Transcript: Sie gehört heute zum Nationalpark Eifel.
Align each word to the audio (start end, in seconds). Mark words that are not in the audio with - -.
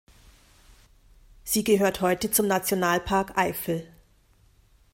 Sie 1.43 1.63
gehört 1.63 2.01
heute 2.01 2.31
zum 2.31 2.47
Nationalpark 2.47 3.37
Eifel. 3.37 3.87